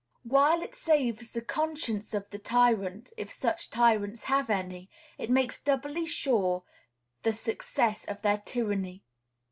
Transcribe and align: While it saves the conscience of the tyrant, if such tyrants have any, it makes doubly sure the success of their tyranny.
While 0.23 0.63
it 0.63 0.73
saves 0.73 1.31
the 1.31 1.43
conscience 1.43 2.15
of 2.15 2.27
the 2.31 2.39
tyrant, 2.39 3.13
if 3.17 3.31
such 3.31 3.69
tyrants 3.69 4.23
have 4.23 4.49
any, 4.49 4.89
it 5.19 5.29
makes 5.29 5.59
doubly 5.61 6.07
sure 6.07 6.63
the 7.21 7.33
success 7.33 8.05
of 8.05 8.23
their 8.23 8.39
tyranny. 8.39 9.03